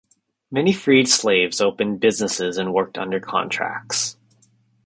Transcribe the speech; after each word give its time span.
Many 0.49 0.73
freed 0.73 1.07
slaves 1.07 1.61
opened 1.61 1.99
businesses 1.99 2.57
and 2.57 2.73
worked 2.73 2.97
under 2.97 3.19
contracts. 3.19 4.17